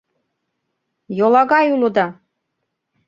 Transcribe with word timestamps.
Йолагай 1.17 1.67
улыда! 1.75 2.07